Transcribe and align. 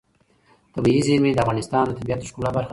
طبیعي 0.73 1.01
زیرمې 1.07 1.31
د 1.33 1.37
افغانستان 1.43 1.83
د 1.87 1.91
طبیعت 1.99 2.19
د 2.21 2.27
ښکلا 2.29 2.49
برخه 2.55 2.67
ده. 2.67 2.69